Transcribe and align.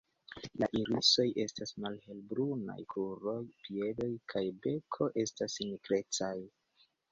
La 0.61 0.67
irisoj 0.77 1.25
estas 1.43 1.73
malhelbrunaj; 1.85 2.79
kruroj, 2.95 3.37
piedoj 3.67 4.09
kaj 4.35 4.45
beko 4.67 5.11
estas 5.27 5.61
nigrecaj. 5.69 6.35